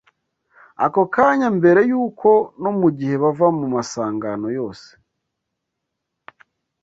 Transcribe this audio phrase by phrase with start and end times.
[0.85, 2.29] ako kanya mbere y’uko
[2.61, 4.89] no mu gihe bava mu masangano yose